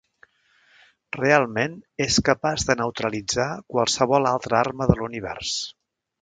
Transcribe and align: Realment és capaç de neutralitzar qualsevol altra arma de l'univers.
Realment 1.17 1.75
és 2.05 2.17
capaç 2.29 2.65
de 2.69 2.77
neutralitzar 2.79 3.47
qualsevol 3.75 4.31
altra 4.31 4.59
arma 4.63 4.89
de 4.95 4.97
l'univers. 5.03 5.55